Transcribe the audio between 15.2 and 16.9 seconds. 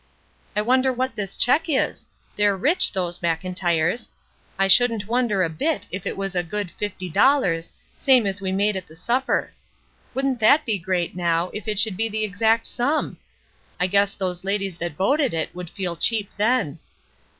it would feel cheap then."